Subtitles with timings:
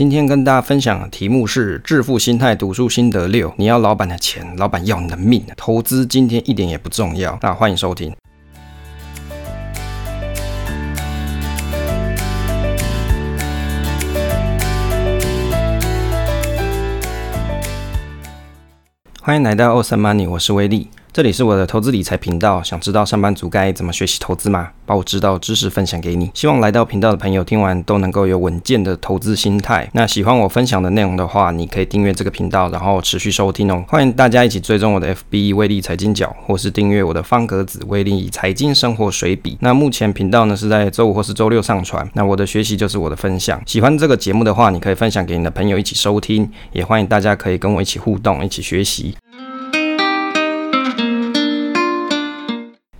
[0.00, 3.52] 今天跟大家分享的题目是致富心态读书心得六。
[3.58, 5.44] 你要老板的钱，老板要你的命。
[5.58, 7.38] 投资今天一点也不重要。
[7.42, 8.10] 那欢迎收听。
[19.20, 20.88] 欢迎来到 osamoney 我是威利。
[21.12, 24.68] 这里是我的投资理财频道，想知道上班族该怎么学习投资吗？
[24.86, 26.30] 把我知道知识分享给你。
[26.34, 29.90] 希望来到频道的朋友听完都能够有稳健的投资心态。
[29.92, 33.84] 那喜欢我分享的内容的话，你可以订阅这个频道，然后持续收听哦。
[33.88, 39.58] 欢迎大家一起追踪我的 FB 威力财经角，或是订阅我的方格子威力财经生活随笔。
[39.60, 42.08] 那目前频道呢是在周五或是周六上传。
[42.14, 43.60] 那我的学习就是我的分享。
[43.66, 49.16] 喜欢这个节目的话，你可以分享给你的朋友一起收听，也欢迎大家可以跟我一起互动，一起学习。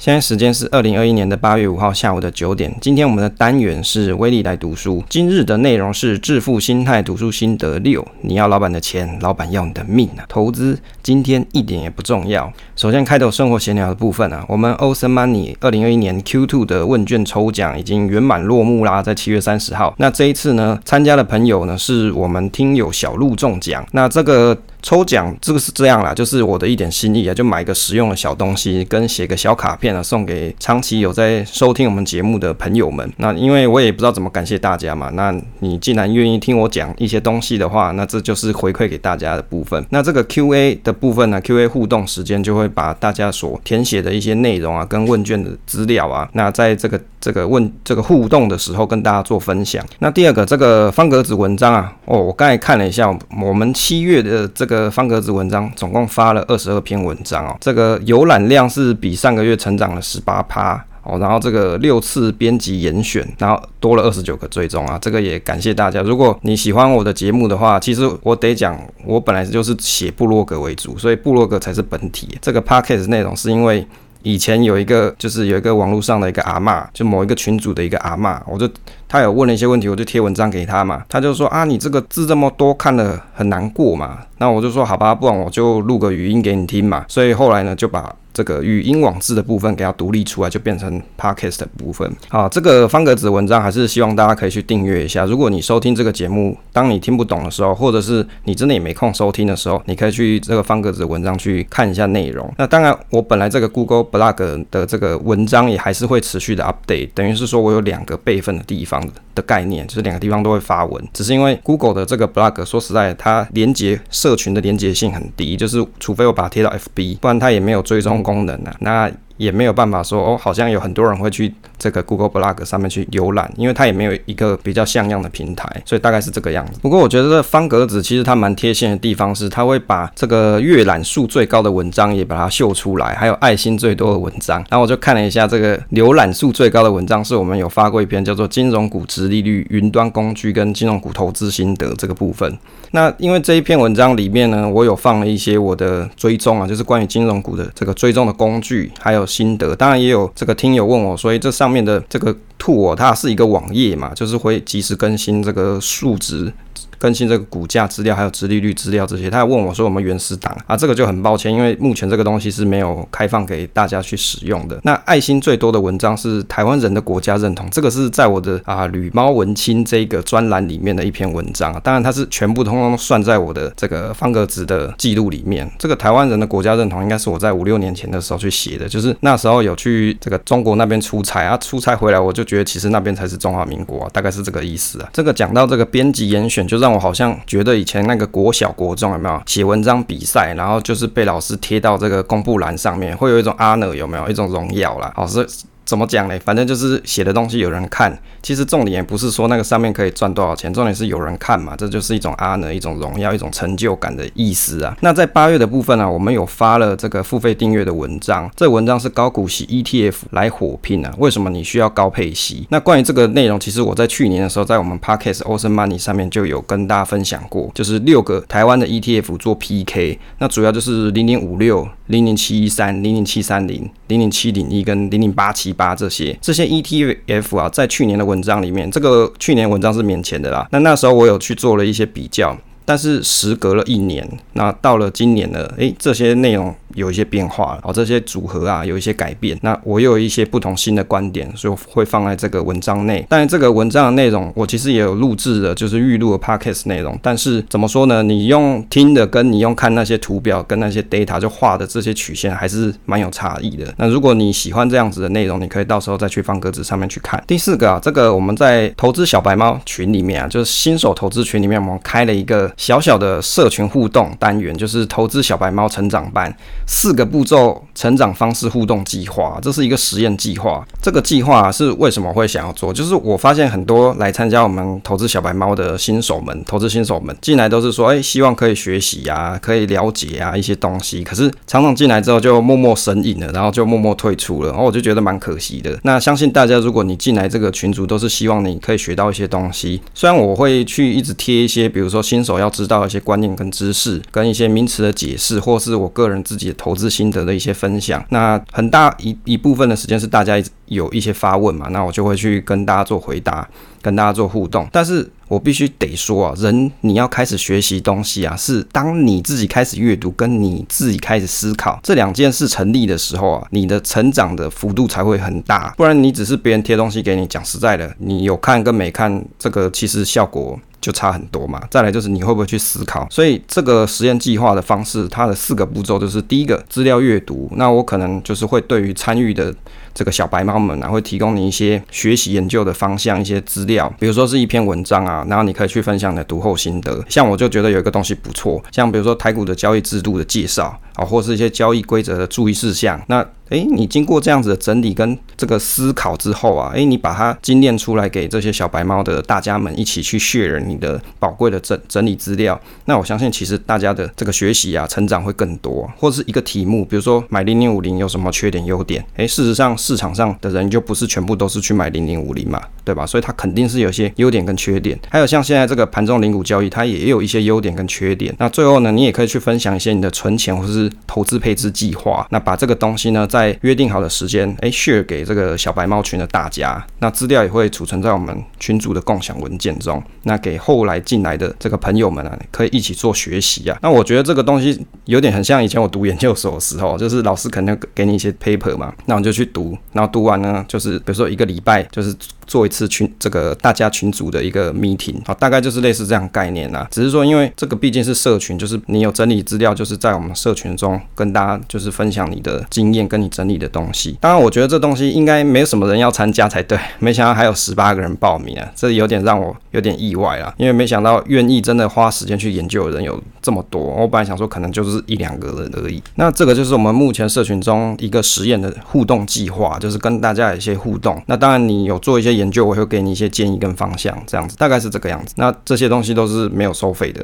[0.01, 2.75] 现在时间是二零二一年的八月五号下午的九点。
[2.81, 5.05] 今天我们的单元是威利来读书。
[5.11, 8.03] 今日的内容是致富心态读书心得六。
[8.23, 10.25] 你要老板的钱，老板要你的命啊！
[10.27, 12.51] 投资今天一点也不重要。
[12.77, 19.95] 首先开头生活闲聊的部分啊，我们 Awesome Money 二零二一年 Q2 的问卷抽奖已经圆满落幕啦，在七月三十号。
[19.99, 23.87] 那这一次呢，参加的朋友呢，是我们听友小鹿中奖。
[23.93, 24.57] 那这个。
[24.83, 33.11] 抽奖这个是这样啦，就是我的一点心意啊，就买个实用的小东西，跟写个小卡片啊，送给长期有在收听我们节目的朋友们。
[33.19, 39.85] 那因为我也不知道怎么感谢大家嘛，那你既然愿意听我讲一些东西的话，那这就是回馈给大家的部分。
[39.91, 49.85] 那这个 Q&A 的部分呢，Q&A 互动时间就会把大家所填写的一些内容啊，跟问卷的资料啊，那在这个这个问这个互动的时候跟大家做分享。
[49.99, 53.09] 那第二个这个方格子文章啊，哦，我刚才看了一下，
[53.43, 54.91] 我们七月的这个。
[54.91, 66.03] 方格子文章总共发了二十二篇文章哦，这个浏览量是比上个月成长了十八趴哦，然后这个六次编辑严选，然后多了二十九个追踪啊，这个也感谢大家。
[66.03, 72.37] 如果你喜欢我的节目的话，其实我得讲，我本来就是写部落格为主，所以部落格才是本体。
[72.43, 73.87] 这个 podcast 内容是因为。
[74.23, 78.69] 以前有一个，就是有一个网络上的一个阿嬷，就某一个群主的一个阿嬷，我就
[79.09, 88.15] 他有问了一些问题，我就贴文章给他嘛，他就说啊，你这个字这么多，看了很难过嘛，那我就说好吧，不然我就录个语音给你听嘛，所以后来呢，就把。
[88.33, 92.11] 这个语音网志的部分给它独立出来，就变成 podcast 的部分。
[92.29, 95.25] 好，这个方格子文章还是希望大家可以去订阅一下。
[95.25, 102.53] 如果你收听这个节目，当你听不懂的时候，或者是你真的也没空收听的时候，你可以去这个方格子文章去看一下内容。
[102.57, 109.05] 那当然，我本来这个 Google Blog 的这个文章也还是会持续的 update，等于是说我有两个备份的地方
[109.43, 111.09] 概念，就是两个地方都会发文。
[111.13, 118.21] 只是因为 Google 的这个 Blog 说实在，它连接社群的连接性很低，就是除非我把它贴到 FB，不然它也没有追踪。
[118.21, 118.77] 功能啊？
[118.81, 126.79] 那也没有办法说哦，好像有很多人会去这个 Google Blog 上面去浏览，因为它也没有一个比较像样的平台，所以大概是这个样子。
[126.83, 134.59] 不过我觉得这方格子其实它蛮贴心的地方是，它会把这个阅览数最高的文章也把它秀出来，还有爱心最多的文章。
[134.69, 142.59] 然后我就看了一下这个浏览数最高的文章，是我们有发过一篇叫做《金融股值利率云端工具跟金融股投资心得》这个部分。
[142.93, 149.75] 那因为这一篇文章里面呢，我有放了一些我的追踪啊，就是关于金融股的这个追踪的工具，还有心得。
[149.77, 156.53] 当然也有这个听友问我，所以这上面的这个 t o 它是一个网页嘛，就是会及时更新这个数值。
[157.01, 160.77] 更新这个股价资料，还有殖利率资料这些，他还问我说我们原始档啊？
[160.77, 164.79] 这个就很抱歉，因为目前这个东西是没有开放给大家去使用的。
[164.85, 171.81] 那爱心最多的文章是台湾人的国家认同，这个是在我的啊旅猫文青这个专栏里面的一篇文章啊。
[171.83, 175.67] 当然它是全部通通算在我的这个方格子的记录里面。
[175.79, 185.09] 这个台湾人的国家认同应该是我在五六年前的时候去写的，就是那时候有去这个中国那边出差啊，出差回来我就觉得其实那边才是中华民国啊，大概是这个意思啊。
[185.13, 195.13] 这个讲到这个编辑严选，就让我好像觉得以前那个国小国中有没有写文章比赛，然后就是被老师贴到这个公布栏上面，会有一种 honor 有没有一种荣耀啦？
[195.15, 195.47] 好，是。
[195.91, 196.39] 怎么讲呢？
[196.45, 204.97] 反正就是写的东西有人看，其实重点也不是说那个上面可以赚多少钱，重点是有人看嘛，这就是一种 honor，一种荣耀，一种成就感的意思啊。
[205.01, 211.13] 那在八月的部分呢、我们有发了这个付费订阅的文章，这文章是高股息 ETF 来火拼啊。
[211.19, 212.65] 为什么你需要高配息？
[212.71, 225.75] 那关于这个内容，其实我在去年的时候，在我们 Podcast Awesome Money 上面就有跟大家分享过，就是六个台湾的 ETF 做 PK，那主要就是零零五六、零零七一三、零零七三零、零零七零一跟零零八七。
[225.81, 230.69] 八这些这些 ETF 啊，在去年的文章里面，这个去年文章是免钱的啦。
[230.71, 232.55] 那那时候我有去做了一些比较。
[232.85, 243.25] 但是时隔了一年，那到了今年呢，诶，这些内容有一些变化了，哦，这些组合啊有一些改变，那我又有一些不同新的观点，所以会放在这个文章内。
[243.29, 247.17] 但是这个文章的内容，我其实也有录制的，就是预录的 podcast 内容。
[247.23, 248.23] 但是怎么说呢？
[248.23, 253.87] 你用听的，跟你用看那些图表，跟那些 data 就画的这些曲线，还是蛮有差异的。
[253.97, 257.43] 那如果你喜欢这样子的内容，你可以到时候再去方格子上面去看。
[257.47, 266.55] 第四个啊，这个我们在投资小白猫群里面啊，就是新手投资群里面，我们开了一个小小的社群互动单元，就是投资小白猫成长班
[266.87, 269.59] 四个步骤成长方式互动计划。
[269.63, 270.87] 这是一个实验计划。
[271.03, 272.93] 这个计划是为什么会想要做？
[272.93, 281.25] 就是我发现很多来参加我们投资小白猫的新手们，投资新手们进来都是说，哎，希望可以学习呀，可以了解啊一些东西。
[281.25, 285.99] 可是常常进来之后就默默神隐了，然后就默默退出了，然后我就觉得蛮可惜的。
[286.03, 290.01] 那相信大家，如果你进来这个群组，都是希望你可以学到一些东西。
[290.15, 298.25] 虽然我会去一直贴一些，比如说新手要知道一些观念跟知识，跟一些名词的解释，或是我个人自己的投资心得的一些分享。
[298.29, 303.67] 那很大一一部分的时间是大家一直有一些发问嘛，那我就会去跟大家做回答，
[304.03, 304.87] 跟大家做互动。
[304.93, 315.95] 但是我必须得说啊，人你要开始学习东西啊，是当你自己开始阅读，跟你自己开始思考这两件事成立的时候啊，你的成长的幅度才会很大。
[315.97, 320.79] 不然你只是别人贴东西给你，讲实在的，你有看跟没看，这个其实效果。
[321.01, 321.83] 就差很多嘛。
[321.91, 323.27] 再来就是你会不会去思考？
[323.31, 327.71] 所以这个实验计划的方式，它的四个步骤就是：第一个，资料阅读。
[327.77, 329.75] 那我可能就是会对于参与的
[330.15, 337.25] 这个小白猫们啊，会提供你一些学习研究的方向，一些资料，比如说是一篇文章啊，然后你可以去分享你的读后心得。
[337.29, 343.21] 像我就觉得有一个东西不错，像比如说台股的交易制度的介绍啊，或是一些交易规则的注意事项。
[343.29, 356.09] 那诶，你经过这样子的整理跟这个思考之后啊，诶，你把它精炼出来给这些小白猫的大家们一起去 share 你的宝贵的整整理资料，那我相信其实大家的这个学习啊，成长会更多。
[356.19, 359.25] 或者是一个题目，比如说买零零五零有什么缺点优点？
[359.37, 363.25] 诶，事实上市场上的人就不是全部都是去买零零五零嘛，对吧？
[363.25, 365.19] 所以它肯定是有些优点跟缺点。
[365.31, 368.53] 还有像现在这个盘中零股交易，它也有一些优点跟缺点。
[368.59, 372.47] 那最后呢，你也可以去分享一些你的存钱或是投资配置计划。
[372.51, 380.23] 那把这个东西呢，在在约定好的时间，诶，share 给这个小白猫群的大家，那资料也会储存在我们群组的共享文件中。
[380.45, 383.99] 那给后来进来的这个朋友们啊，可以一起做学习啊。
[384.01, 392.35] 那我觉得这个东西有点很像以前我读研究所的时候，就是老师肯定给你一些 paper 嘛，那我就去读，然后读完呢，就是比如说一个礼拜就是。
[392.71, 397.05] 做一次群这个大家群组的一个 meeting 好，大概就是类似这样概念啦。
[397.11, 404.39] 只是说，因为这个毕竟是社群，就是你有整理资料，就是在我们社群中跟大家就是分享你的经验，跟你整理的东西。
[404.41, 406.97] 当然，我觉得这东西应该没有什么人要参加才对。
[407.19, 410.73] 没想到还有十八个人报名啊，这有点让我有点意外啦。
[410.77, 414.01] 因为没想到愿意真的花时间去研究的人有这么多。
[414.01, 416.23] 我本来想说可能就是一两个人而已。
[416.37, 421.43] 那这个就是我们目前社群中一个实验的互动计划，就是跟大家有一些互动。
[421.47, 422.51] 那当然你有做一些。
[422.61, 425.55] 研究我会给你一些建议跟方向，这样子大概是这个样子。
[425.57, 427.43] 那这些东西都是没有收费的。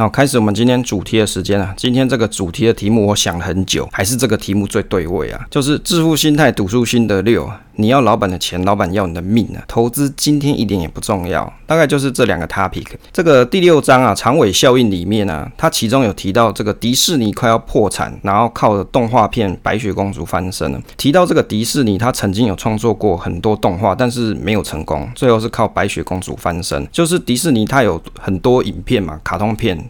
[0.00, 1.74] 好，开始我们今天主题的时间啊。
[1.76, 7.46] 今天这个主题的题目我想了很久，还是这个题目最对味啊，就是致富心态读书心得六。
[7.76, 9.64] 你要老板的钱，老板要你的命啊！
[9.66, 12.84] 投资今天一点也不重要，大概就是这两个 topic。
[13.10, 20.80] 这个第六章啊，长尾效应里面啊，它其中有提到这个迪士尼快要破产，然后靠着动画片《白雪公主》翻身了。
[20.98, 26.86] 提到这个迪士尼，他曾经有创作过很多动画，但是没有成功，最后是靠《白雪公主》翻身。
[26.92, 29.89] 就是迪士尼它有很多影片嘛，卡通片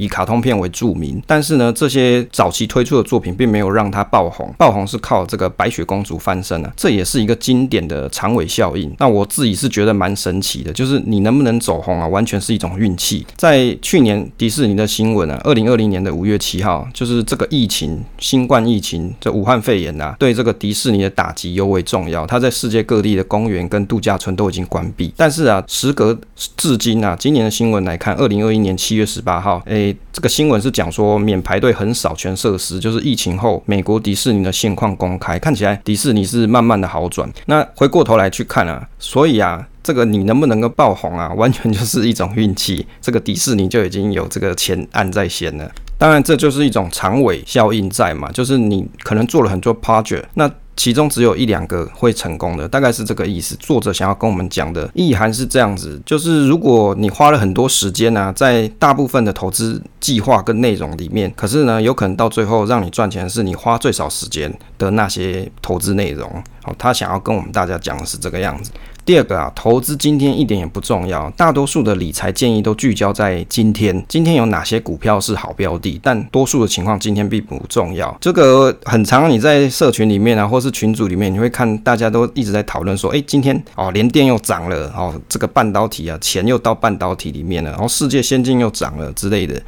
[0.00, 7.60] 以卡通片为著名，但是呢，这些早期推出的作品并没有让它爆红，爆红是靠这个《白雪公主》翻身啊，这也是一个经。
[7.70, 13.24] 典的长尾效应，那我自己是觉得蛮神奇的，就是你能不能走红啊，完全是一种运气。
[13.36, 22.26] 在去年迪士尼的新闻啊，二零二零年的五月七号，就是这个疫情，新冠疫情，这武汉肺炎啊，对这个迪士尼的打击尤为重要。
[22.26, 26.18] 它在世界各地的公园跟度假村都已经关闭，但是啊，时隔
[26.56, 37.30] 至今啊，今年的新闻来看，二零二一年七月十八号，诶，这个新闻是讲说免排队横扫全设施，就是疫情后美国迪士尼的现况公开，看起来迪士尼是慢慢的好转。
[37.46, 42.86] 那回过头来去看啊，所以啊，这个你能不能够爆红啊，完全就是一种运气。
[43.00, 45.70] 这个迪士尼就已经有这个钱按在先了。
[45.98, 50.50] 当然，这就是一种长尾效应在嘛，就是你可能做了很多 project，那。
[50.80, 53.54] 其中只有一两个会成功的，大概是这个意思。
[53.56, 66.42] 作者想要跟我们讲的意涵是这样子，就是如果你花了很多时间呢、在大部分的投资计划跟内容里面，可是呢，有可能到最后让你赚钱是你花最少时间的那些投资内容。
[66.62, 68.70] 好，他想要跟我们大家讲的是这个样子。
[69.04, 78.16] 第二个啊，投资今天一点也不重要，大多数的理财建议都聚焦在今天，今天有哪些股票是好标的，但多数的情况今天并不重要。
[78.20, 89.60] 这个很常，你在社群里面啊，或是群组里面，你会看大家都一直在讨论说，哎，今天哦，联电又涨了，哦，这个半导体啊，钱又到半导体里面了，然后世界先进又涨了之类的。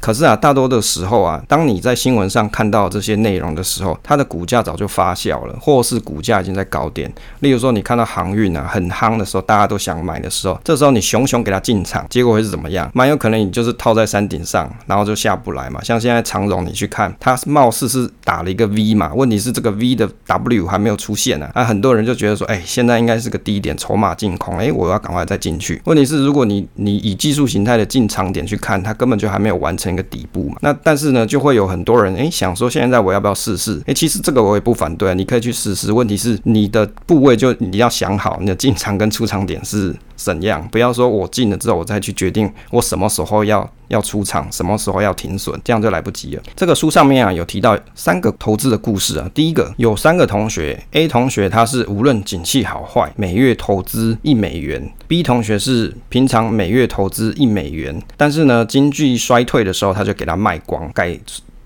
[0.00, 7.12] 可是啊，大多的时候啊，当你在新闻上看到这些内容的时候，它的股价早就发酵了，或是股价已经在高点。
[7.40, 12.90] 例如说，你看到航运啊很夯的时候，大家都想买的时候，这时候你熊熊给它进场，结果会是怎么样？
[12.94, 15.82] 蛮有可能你就是套在山顶上，然后就下不来嘛。
[15.82, 21.52] 像现在长荣，你去看，它貌似是打了一个 V 嘛，问题是这个 V 的 W 还没有出现呢、啊。
[21.56, 25.82] 那很多人就觉得说，哎，现在应该是个低点，筹码净空，哎，我要赶快再进去。
[25.84, 29.89] 问题是，如果你你以技术形态的进场点去看，它根本就还没有完成。
[29.92, 33.80] 一个底部嘛，那但是呢，就会有很多人诶想说，现在我要不要试试？
[33.86, 35.92] 诶，其实这个我也不反对啊，你可以去试试。
[35.92, 46.42] 问题是你的部位就你要想好，你的进场跟出场点是怎样，不要说我进了之后我再去决定我什么时候要要出场，什么时候要停损，这样就来不及了。
[46.54, 61.18] 这个书上面啊有提到三个投资的故事啊，第一个有三个同学，A 同学他是无论景气好坏，每月投资一美元；B 同学是平常每月投资一美元，但是呢经济衰退的时候他就给他卖光，改。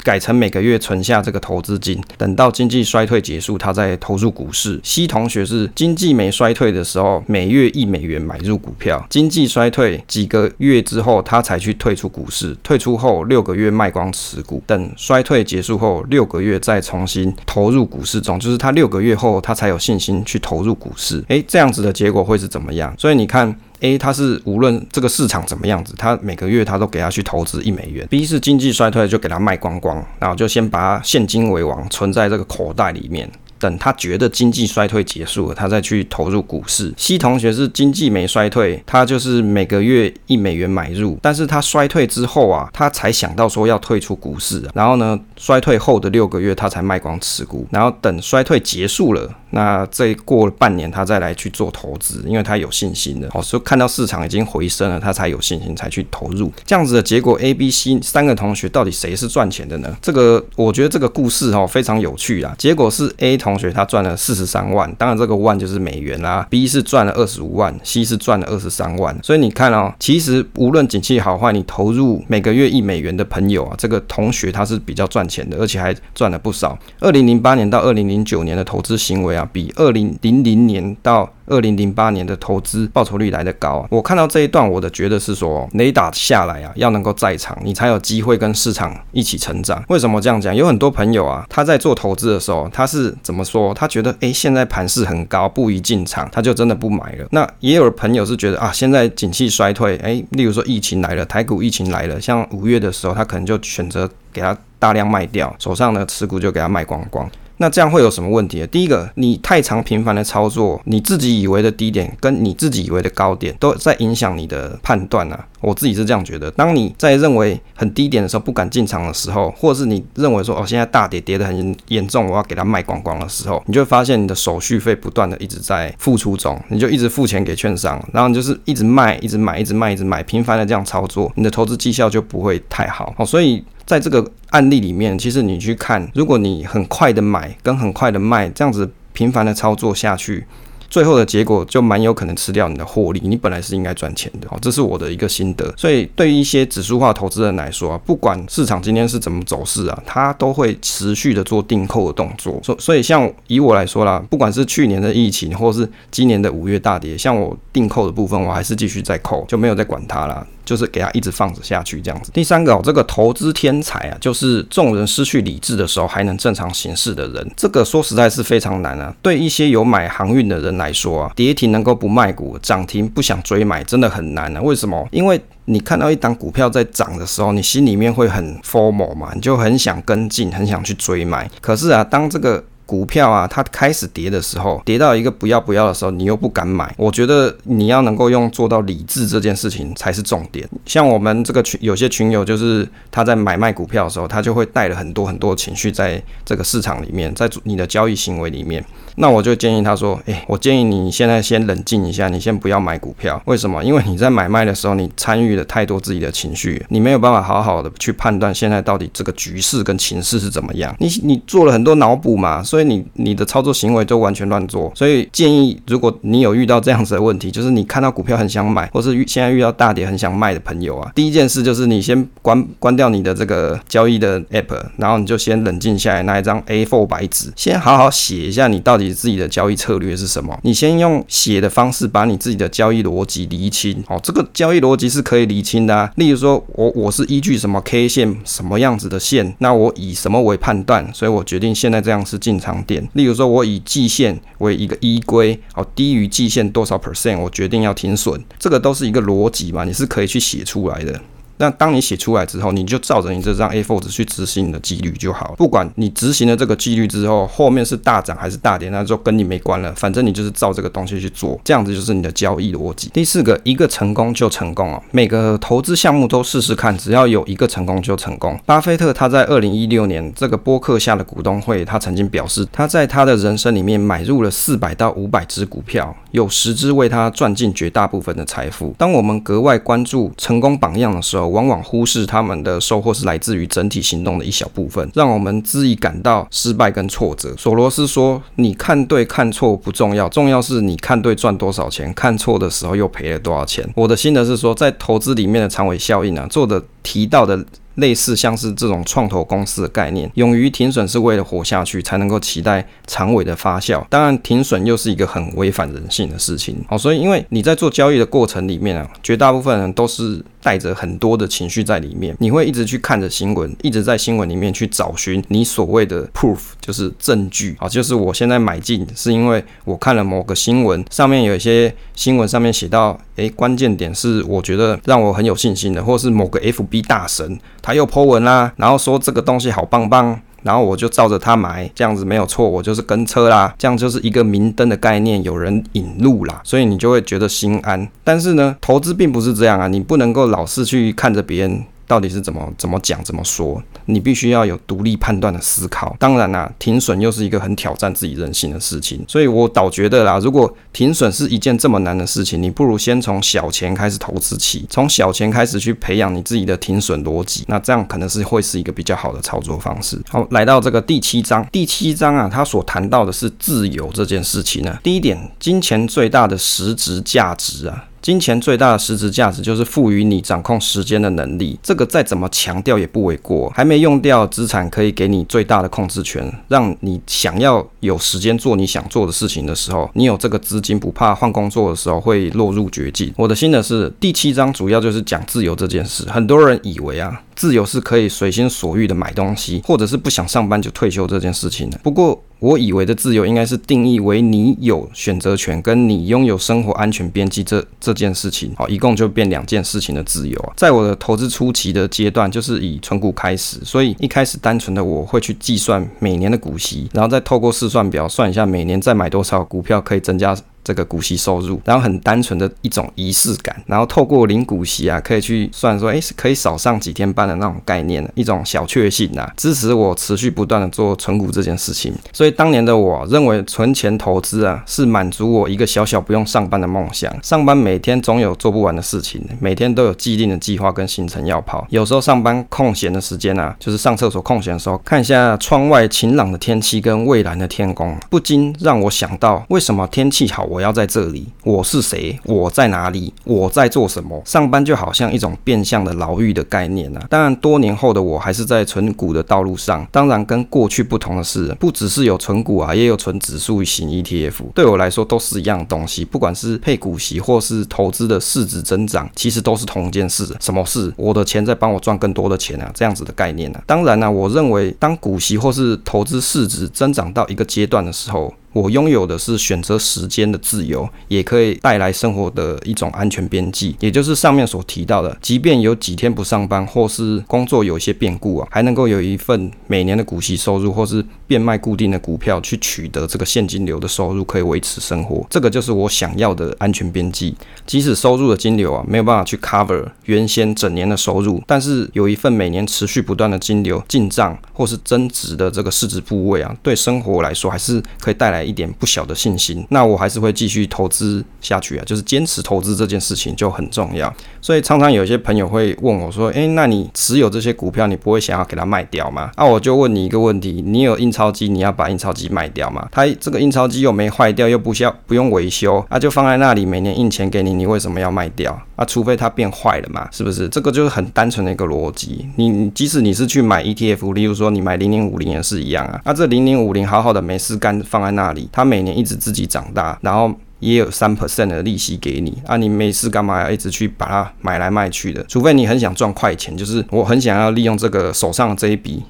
[0.04, 4.78] 改成每个月存下这个投资金，等到经济衰退结束，他再投入股市。
[4.84, 12.54] C 同学是经济没衰退的时候，每月一美元买入股票，经济衰退几个月之后，他才去退出股市。
[12.62, 21.24] 退出后六个月卖光持股，等衰退结束后六个月再重新投入股市中，就是他六个月后他才有信心去投入股市。
[21.28, 22.94] 诶，这样子的结果会是怎么样？
[22.98, 23.58] 所以你看。
[23.84, 28.06] A 他是无论这个市场怎么样子，他每个月他都给他去投资一美元。
[28.08, 33.30] B 是经济衰退就给他卖光光，然后就先把他现金为王，存在这个口袋里面。
[33.64, 36.92] 等他觉得经济衰退结束了，他再去投入股市。
[36.98, 44.62] C 同学是经济没衰退，他就是每个月一美元买入，但是他衰退之后啊，他才想到说要退出股市。
[44.74, 53.30] 然后呢，衰退后的六个月他才卖光持股，然后等衰退结束了，那再过了半年他再来去做投资，因为他有信心的。
[53.32, 56.52] 哦，所以看到市场已经回升了，他才有信心才去投入。
[56.66, 59.96] 这样子的结果，A、B、C 三个同学到底谁是赚钱的呢？
[60.02, 62.54] 这个我觉得这个故事哦非常有趣啊。
[62.58, 63.53] 结果是 A 同。
[63.54, 66.44] 同学他赚了四十三万，当然这个万就是美元啦。
[66.50, 69.16] B 是赚了二十五万，C 是赚了二十三万。
[69.22, 76.76] 所以你看哦，其实无论景气好坏，你投入每个月一美元的朋友啊，这个同学他是比较赚钱的，而且还赚了不少。
[76.98, 83.86] 二零零八年到二零零九年的投资行为啊，比二零零零年到二零零八年的投资报酬率来得高。
[83.88, 89.80] 我看到这一段，我的觉得是说，雷打下来啊，要能够在场，你才有机会跟市场一起成长。
[89.88, 90.52] 为什么这样讲？
[90.54, 93.44] 有很多朋友啊，他在做投资的时候，他是怎么？
[93.44, 97.26] 说他觉得哎，现在盘势很高，不宜进场，他就真的不买了。
[97.30, 107.30] 那也有朋友是觉得啊，现在景气衰退，哎，例如说疫情来了，台股疫情来了，像五月的时候，他可能就选择给他大量卖掉，手上的持股就给他卖光光。
[107.58, 108.66] 那这样会有什么问题？
[108.66, 115.46] 第一个，你太常频繁的操作，你自己以为的低点跟你自己以为的高点都在影响你的判断啊。
[115.64, 116.50] 我自己是这样觉得。
[116.52, 133.12] 当你在认为很低点的时候不敢进场的时候，或者是你认为说哦，现在大跌跌得很严重，我要给它卖光光的时候，你就会发现你的手续费不断的一直在付出中，你就一直付钱给券商，然后你就是一直卖，一直买，一直卖，一直买，频繁的这样操作，你的投资绩效就不会太好。
[133.16, 133.64] 好，所以。
[133.86, 140.46] 在这个案例里面，其实你去看，如果你很快的买跟很快的卖，这样子频繁的操作下去。
[140.94, 145.74] 最后的结果就蛮有可能吃掉你的获利，你本来是应该赚钱的，哦，这是我的一个心得。
[145.76, 152.60] 所以对于一些指数化投资人来说啊，不管市场今天是怎么走势啊，他都会持续的做定扣的动作。
[152.62, 162.30] 所所以像以我来说啦，不管是去年的疫情，或是今年的五月大跌，像我定扣的部分，我还是继续在扣，就没有再管它啦，就是给它一直放着下去这样子。
[162.32, 169.12] 第三个哦，这个投资天才啊，就是众人失去理智的时候还能正常行事的人，这个说实在是非常难啊。
[169.20, 174.60] 对一些有买航运的人来来说啊，跌停能够不卖股，涨停不想追买，真的很难啊。
[174.60, 175.08] 为什么？
[175.10, 181.50] 因为你看到一档股票在涨的时候，你心里面会很 formal 嘛，你就很想跟进，很想去追买。
[181.60, 186.94] 可是啊，当这个股票啊，它开始跌的时候，跌到一个不要不要的时候，你又不敢买。
[186.98, 190.68] 我觉得你要能够用做到理智这件事情才是重点。
[190.84, 198.84] 像我们这个群，有些群友就是他在买卖股票的时候，他就会带了很多很多情绪在这个市场里面，在你的交易行为里面。
[199.16, 203.40] 那我就建议他说，诶，我建议你现在先冷静一下，你先不要买股票。
[203.46, 203.82] 为什么？
[203.82, 210.94] 因为你在买卖的时候，你参与了太多自己的情绪，你没有办法好好的去判断现在到底这个局势跟情势是怎么样。
[210.98, 212.62] 你你做了很多脑补嘛。
[212.74, 214.90] 所以你你的操作行为就完全乱做。
[214.96, 230.58] 所以建议，如果你有遇到这样子的问题，就是你看到股票很想买，或是现在遇到大跌很想卖的朋友啊，第一件事就是你先关关掉你的这个交易的 app，然后你就先冷静下来，拿一张 A4 白纸，先好好写一下你到底自己的交易策略是什么。
[230.64, 234.02] 你先用写的方式把你自己的交易逻辑厘清。
[234.08, 236.10] 哦，这个交易逻辑是可以厘清的啊。
[236.16, 243.06] 例如说，我我是依据什么 K 线，什么样子的线，那我以什么为判断，所以我决定现在这样是进长点。
[243.12, 248.42] 例如说，我以季线为一个依规，哦，低于季线多少 percent，我决定要停损。
[248.58, 251.20] 这个都是一个逻辑嘛，你是可以去写出来的。
[251.58, 255.54] 那当你写出来之后，你就照着你这张 A4 纸去执行你的纪律就好。
[255.56, 259.92] 不管你执行了这个纪律之后，后面是大涨还是大跌，那就跟你没关了。
[259.94, 263.08] 反正你就是照这个东西去做，这样子就是你的交易逻辑。
[263.12, 265.02] 第四个，一个成功就成功哦。
[265.10, 268.58] 每个投资项目都试试看，只要有一个成功就成功。
[268.66, 278.94] 巴菲特他在二零一六年这个播客下的股东会，他曾经表示，他在他的人生里面买入了四百到五百只股票，有十只为他赚进绝大部分的财富。
[278.98, 287.54] 当我们格外关注成功榜样的时候，往往忽视他们的收获是来自于整体行动的一小部分，让我们自己感到失败跟挫折。
[287.56, 297.64] 索罗斯说：“你看对看错不重要，重要是你看对赚多少钱，看错的时候又赔了多少钱。”我的心得是说，在投资里面的长尾效应啊，做的提到的。
[297.94, 304.04] 类似像是这种创投公司的概念，勇于停损是为了活下去，才能够期待长尾的发酵。
[304.10, 306.84] 当然，停损又是一个很违反人性的事情。
[306.88, 327.60] 好，所以因为你在做交易的过程里面啊，绝大部分人都是带着很多的情绪在里面，你会一直去看着新闻，一直在新闻里面去找寻你所谓的 proof，就是证据啊，就是我现在买进是因为我看了某个新闻，上面有一些新闻上面写到，诶，关键点是我觉得让我很有信心的，或是某个 FB 大神。
[327.82, 338.08] 他又 po 文啦，然后说这个东西好棒棒，然后我就照着他买，这样子没有错，我就是跟车啦，这样就是一个明灯的概念，有人引路啦，所以你就会觉得心安。
[338.24, 341.84] 但是呢，投资并不是这样啊，你不能够老是去看着别人。
[342.06, 343.82] 到底是怎么怎么讲怎么说？
[344.04, 346.14] 你必须要有独立判断的思考。
[346.18, 349.24] 当然啦、停损又是一个很挑战自己人性的事情。
[349.26, 357.64] 所以我倒觉得啦，如果停损是一件这么难的事情，你不如先从小钱开始投资起，从小钱开始去培养你自己的停损逻辑。
[357.66, 360.16] 那这样可能是会是一个比较好的操作方式。
[360.30, 364.96] 好，来到这个第七章，第七章啊，它所谈到的是自由这件事情呢。
[365.02, 368.04] 第一点，金钱最大的实质价值啊。
[368.22, 373.70] 金钱最大的实质价值就是赋予你掌控时间的能力，这个再怎么强调也不为过。
[373.76, 383.32] 还没用掉资产可以给你最大的控制权，让你想要有时间做你想做的事情的时候，你有这个资金，不怕换工作的时候会落入绝境。
[383.36, 386.24] 我的心得是，第七章主要就是讲自由这件事。
[386.28, 391.98] 很多人以为啊，自由是可以随心所欲的买东西，或者是不想上班就退休这件事情的。
[392.02, 400.72] 不过，我以为的自由应该是定义为你有选择权，跟你拥有生活安全边际这这件事情，好，一共就变两件事情的自由啊。
[400.76, 410.56] 在我的投资初期的阶段，就是以存股开始，所以一开始单纯的我会去计算每年的股息，然后再透过试算表算一下每年再买多少股票可以增加。
[410.84, 422.12] 这个股息收入，然后很单纯的一种仪式感，然后透过领股息啊，可以去算说，哎，是可以少上几天班的那种概念，一种小确幸啊，支持我持续不断的做存股这件事情。
[422.32, 427.34] 所以当年的我认为存钱投资啊，是满足我一个小小不用上班的梦想。
[427.42, 431.86] 上班每天总有做不完的事情，每天都有既定的计划跟行程要跑。
[431.88, 440.68] 有时候上班空闲的时间啊，就是上厕所空闲的时候，看一下窗外晴朗的天气跟蔚蓝的天空，不禁让我想到，为什么天气好？
[440.74, 442.36] 我要在这里，我是谁？
[442.42, 443.32] 我在哪里？
[443.44, 444.42] 我在做什么？
[444.44, 447.24] 上班就好像一种变相的牢狱的概念啊！
[447.30, 450.04] 当然，多年后的我还是在存股的道路上。
[450.10, 454.72] 当然，跟过去不同的是，不只是有存股啊，也有存指数型 ETF。
[454.74, 456.24] 对我来说，都是一样东西。
[456.24, 460.44] 不管是配股息，或是投资的市值增长，其实都是同一件事。
[460.58, 461.14] 什么事？
[461.16, 462.90] 我的钱在帮我赚更多的钱啊！
[462.92, 463.80] 这样子的概念啊。
[463.86, 485.46] 当然呢、我认为当股息或是投资市值增长到一个阶段的时候，我拥有的是选择时间的自由，也可以带来生活的一种安全边际，也就是上面所提到的，即便有几天不上班，或是工作有一些变故啊，还能够有一份每年的股息收入，或是变卖固定的股票去取得这个现金流的收入，可以维持生活。
[485.48, 487.54] 这个就是我想要的安全边际。
[487.86, 498.63] 即使收入的金流啊没有办法去 cover 原先整年的收入，但是有一份每年持续不断的金流进账或是增值的这个市值部位啊，对生活来说还是可以带来。
[498.64, 504.32] 一点不小的信心，那我还是会继续投资下去啊，就是坚持投资这件事情就很重要。
[504.60, 513.06] 所以常常有些朋友会问我说：“诶，那你持有这些股票，你不会想要给它卖掉吗？”啊，我就问你一个问题：你有印钞机，你要把印钞机卖掉吗？
[513.12, 518.80] 它这个印钞机又没坏掉，又不需要不用维修，啊，就放在那里，每年印钱给你，你为什么要卖掉？
[518.96, 520.68] 啊，除非它变坏了嘛，是不是？
[520.68, 522.48] 这个就是很单纯的一个逻辑。
[522.56, 526.20] 你即使你是去买 ETF，例如说你买零零五零也是一样啊。
[526.24, 530.52] 那这零零五零好好的没事干，放在那里，它每年一直自己长大，然后。
[530.80, 535.42] 也有三 percent 的利息给你啊，你没事干嘛要一直去把它买来卖去的？
[535.48, 539.22] 除非你很想赚快钱，就是我很想要利用这个手上这一笔。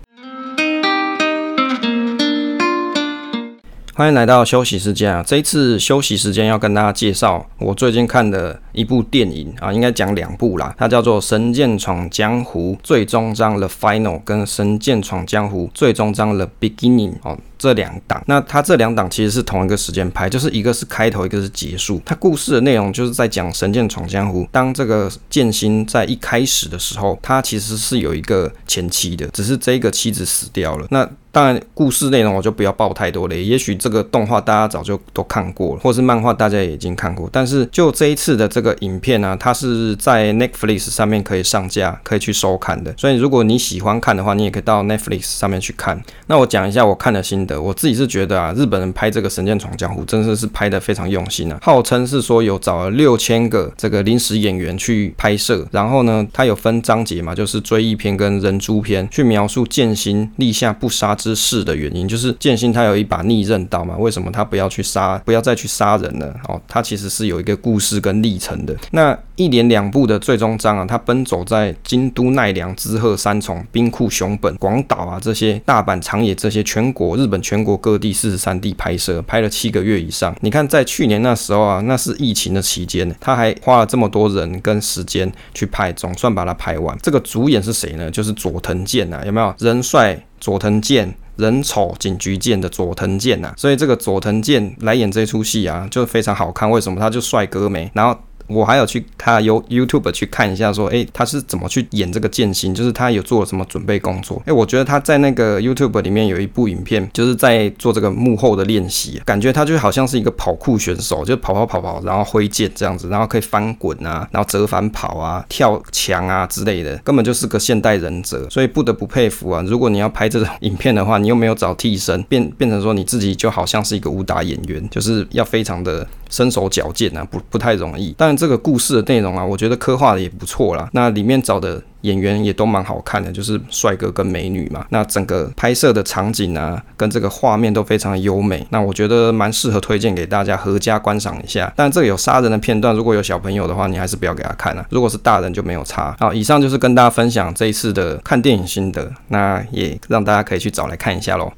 [3.97, 5.23] 欢迎来到休息时间啊！
[5.25, 17.39] 这一次休息时间要跟大家介绍我最近看的一部电影啊，应该讲两部啦，它叫做《神剑闯江湖》最终章 The Final 跟《神剑闯江湖》最终章 The Beginning 哦。
[17.65, 21.99] 这两档，那它这两档其实是同一个时间拍，就是一个是开头，一个是结束。
[22.05, 30.87] 它故事的内容就是在讲《神剑闯江湖》，当这个剑心在一开始的时候，他其实是有一个前妻的，只是这个妻子死掉了。
[30.91, 33.35] 那当然，故事内容我就不要爆太多了。
[33.35, 37.29] 也许这个动画大家早就都看过了，或是漫画大家也已经看过。
[37.33, 42.95] 但是就这一次的这个影片呢、它是在 Netflix 上面可以上架，可以去收看的。
[42.97, 46.01] 所以如果你喜欢看的话，你也可以到 Netflix 上面去看。
[46.29, 47.54] 那我讲一下我看的心得。
[47.61, 55.67] 我自己是觉得啊，日本人拍这个《神剑闯江湖》真的是拍的非常用心啊，号称是说有找了六千个这个临时演员去拍摄。
[55.71, 66.35] 然后呢，它有分章节嘛，就是追忆篇跟人诛篇，去描述剑心立下不杀之誓的原因，就是剑心他有一把逆刃刀嘛，为什么他不要去杀，不要再去杀人了？
[66.49, 68.75] 哦，他其实是有一个故事跟历程的。
[68.91, 80.35] 那一连两部的最终章啊，他奔走在京都、奈良、滋贺、三重、兵库、熊本、广岛啊这些大阪、长野这些全国日本全国各地四十三地拍摄，拍了七个月以上。
[80.41, 86.97] 你看，在去年那时候啊，那是疫情的期间，他还花了这么多人跟时间去拍，总算把它拍完。
[87.03, 88.09] 这个主演是谁呢？
[88.11, 89.53] 就是佐藤健啊，有没有？
[89.59, 91.13] 人帅佐藤健。
[91.37, 96.71] 人丑警局见的佐藤健呐，所以这个佐藤健来演这出戏啊，就非常好看。
[96.71, 97.01] 为什么？
[97.01, 98.17] 他就帅哥没，然后。
[98.55, 102.75] 我还有去他 You YouTube 去看一下，说，诶，他是怎么去演这个剑心？
[102.75, 104.41] 就是他有做了什么准备工作？
[104.47, 119.63] 诶，我觉得他在那个 YouTube 里面有一部影片，就是在做这个幕后的练习，感觉他就好像是一个跑酷选手，就跑跑跑跑，然后挥剑这样子，然后可以翻滚啊，然后折返跑啊，跳墙啊之类的，根本就是个现代忍者，所以不得不佩服啊！
[119.67, 126.07] 如果你要拍这种影片的话，你又没有找替身，变变成说你自己就好像是一个武打演员，就是要非常的。
[126.35, 128.13] 身手矫健啊，不不太容易。
[128.19, 130.89] 但这个故事的内容啊，我觉得刻画的也不错啦。
[130.93, 134.85] 那里面找的演员也都蛮好看的，就是帅哥跟美女嘛。
[134.89, 138.67] 那整个拍摄的场景啊，跟这个画面都非常优美。
[138.71, 141.73] 那我觉得蛮适合推荐给大家合家观赏一下。
[141.77, 144.85] 但这个有杀人的片段，如果有小朋友的话，你还是不要给他看啊。
[144.91, 146.17] 如果是大人就没有差。
[146.19, 149.09] 好，以上就是跟大家分享这一次的看电影心得。
[149.29, 151.53] 那也让大家可以去找来看一下喽。